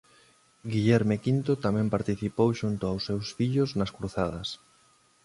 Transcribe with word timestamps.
Guillerme 0.71 1.15
V 1.25 1.27
tamén 1.65 1.93
participou 1.95 2.49
xunto 2.61 2.83
aos 2.87 3.03
seus 3.07 3.25
fillos 3.37 3.69
nas 3.79 3.93
Cruzadas. 3.97 4.47